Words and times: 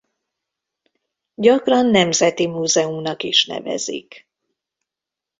Gyakran 1.35 1.85
nemzeti 1.85 2.47
múzeumnak 2.47 3.23
is 3.23 3.45
nevezik. 3.45 4.27